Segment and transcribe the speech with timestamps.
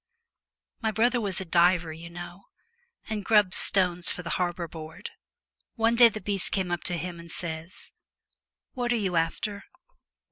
[0.81, 2.45] My brother was a diver, you know,
[3.07, 5.11] and grubbed stones for the Harbour Board.
[5.75, 7.91] One day the beast comes up to him, and says,"
[8.73, 9.65] What are you after